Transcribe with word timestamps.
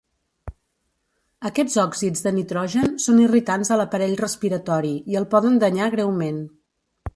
Aquests 1.49 1.75
òxids 1.83 2.25
de 2.27 2.33
nitrogen 2.37 2.97
són 3.05 3.21
irritants 3.25 3.71
a 3.75 3.79
l'aparell 3.81 4.17
respiratori 4.25 4.97
i 5.13 5.21
el 5.23 5.31
poden 5.37 5.63
danyar 5.65 5.93
greument. 5.99 6.45